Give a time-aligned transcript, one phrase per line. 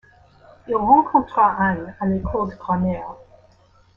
[0.67, 3.13] Il rencontra Anne à l'école de grammaire.